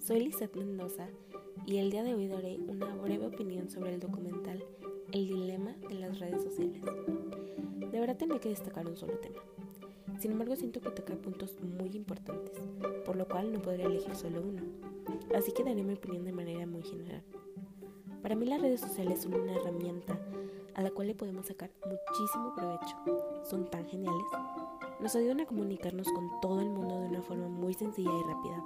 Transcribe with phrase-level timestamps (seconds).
[0.00, 1.08] Soy Lizeth Mendoza
[1.66, 4.62] y el día de hoy daré una breve opinión sobre el documental
[5.12, 6.82] El dilema de las redes sociales.
[7.90, 9.40] Deberá tener que destacar un solo tema.
[10.20, 12.58] Sin embargo, siento que toca puntos muy importantes,
[13.04, 14.62] por lo cual no podría elegir solo uno.
[15.34, 17.22] Así que daré mi opinión de manera muy general.
[18.22, 20.18] Para mí las redes sociales son una herramienta
[20.74, 22.96] a la cual le podemos sacar muchísimo provecho.
[23.44, 24.24] Son tan geniales.
[25.04, 28.64] Nos ayudan a comunicarnos con todo el mundo de una forma muy sencilla y rápida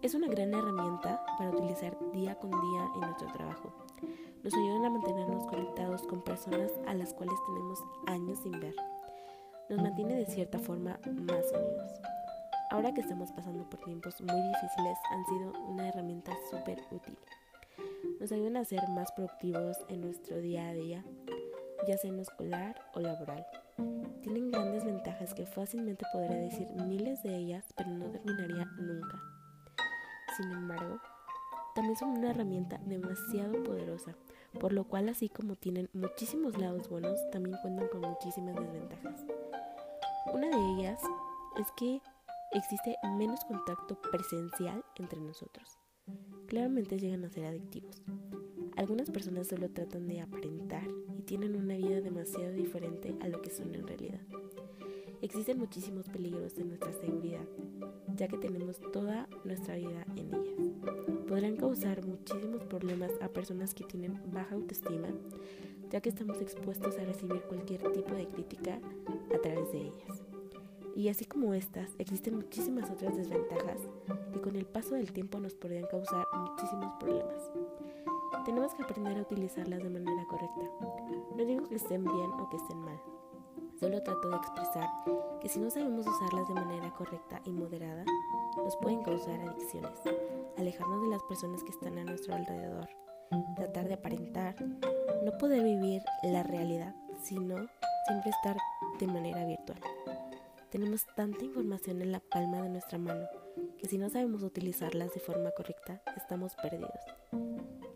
[0.00, 3.72] es una gran herramienta para utilizar día con día en nuestro trabajo.
[4.44, 8.76] Nos ayudan a mantenernos conectados con personas a las cuales tenemos años sin ver.
[9.68, 12.00] Nos mantiene de cierta forma más unidos.
[12.70, 17.18] Ahora que estamos pasando por tiempos muy difíciles, han sido una herramienta súper útil.
[18.20, 21.04] Nos ayudan a ser más productivos en nuestro día a día,
[21.86, 23.46] ya sea en escolar o laboral.
[24.22, 29.20] Tienen grandes ventajas que fácilmente podría decir miles de ellas, pero no terminaría nunca.
[30.36, 31.00] Sin embargo,
[31.74, 34.14] también son una herramienta demasiado poderosa,
[34.58, 39.24] por lo cual así como tienen muchísimos lados buenos, también cuentan con muchísimas desventajas.
[40.32, 41.00] Una de ellas
[41.58, 42.00] es que
[42.52, 45.78] existe menos contacto presencial entre nosotros.
[46.46, 48.02] Claramente llegan a ser adictivos.
[48.76, 50.86] Algunas personas solo tratan de aparentar
[51.18, 54.20] y tienen una vida demasiado diferente a lo que son en realidad.
[55.22, 57.44] Existen muchísimos peligros en nuestra seguridad,
[58.16, 60.70] ya que tenemos toda nuestra vida en ellas.
[61.28, 65.08] Podrán causar muchísimos problemas a personas que tienen baja autoestima,
[65.90, 68.80] ya que estamos expuestos a recibir cualquier tipo de crítica
[69.34, 70.22] a través de ellas.
[70.96, 73.78] Y así como estas, existen muchísimas otras desventajas
[74.40, 77.50] con el paso del tiempo nos podrían causar muchísimos problemas.
[78.44, 80.70] Tenemos que aprender a utilizarlas de manera correcta.
[81.36, 83.00] No digo que estén bien o que estén mal,
[83.80, 84.90] Solo trato de expresar
[85.40, 88.04] que si no sabemos usarlas de manera correcta y moderada,
[88.58, 89.98] nos pueden causar adicciones,
[90.58, 92.90] alejarnos de las personas que están a nuestro alrededor,
[93.56, 94.54] tratar de aparentar,
[95.24, 97.56] no poder vivir la realidad, sino
[98.06, 98.58] siempre estar
[98.98, 99.80] de manera virtual.
[100.70, 103.26] Tenemos tanta información en la palma de nuestra mano
[103.80, 107.00] que si no sabemos utilizarlas de forma correcta, estamos perdidos,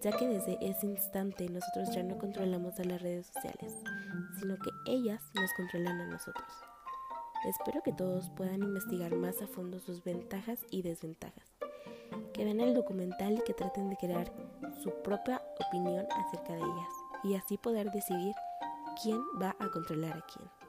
[0.01, 3.75] ya que desde ese instante nosotros ya no controlamos a las redes sociales,
[4.41, 6.49] sino que ellas nos controlan a nosotros.
[7.45, 11.53] Espero que todos puedan investigar más a fondo sus ventajas y desventajas,
[12.33, 14.33] que vean el documental y que traten de crear
[14.83, 16.89] su propia opinión acerca de ellas
[17.25, 18.35] y así poder decidir
[19.03, 20.64] quién va a controlar a quién.